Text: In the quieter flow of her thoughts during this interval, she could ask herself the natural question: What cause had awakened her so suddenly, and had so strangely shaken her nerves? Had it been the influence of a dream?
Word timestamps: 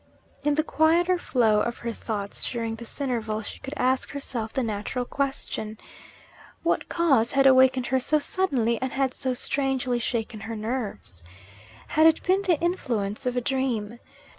In 0.43 0.55
the 0.55 0.63
quieter 0.63 1.19
flow 1.19 1.59
of 1.61 1.77
her 1.85 1.93
thoughts 1.93 2.49
during 2.49 2.73
this 2.73 2.99
interval, 2.99 3.43
she 3.43 3.59
could 3.59 3.75
ask 3.77 4.09
herself 4.09 4.51
the 4.51 4.63
natural 4.63 5.05
question: 5.05 5.77
What 6.63 6.89
cause 6.89 7.33
had 7.33 7.45
awakened 7.45 7.85
her 7.93 7.99
so 7.99 8.17
suddenly, 8.17 8.81
and 8.81 8.93
had 8.93 9.13
so 9.13 9.35
strangely 9.35 9.99
shaken 9.99 10.39
her 10.39 10.55
nerves? 10.55 11.23
Had 11.89 12.07
it 12.07 12.23
been 12.23 12.41
the 12.41 12.59
influence 12.59 13.27
of 13.27 13.37
a 13.37 13.41
dream? 13.41 13.99